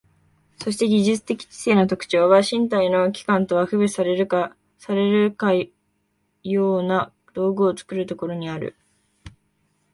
[0.59, 4.55] そして技術的知性の特徴は、身体の器官とは区別されるか
[6.41, 8.75] ような道具を作るところにある。